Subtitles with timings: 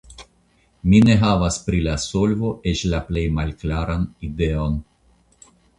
[0.93, 4.85] Mi ne havas pri la solvo eĉ la plej malklaran ideon.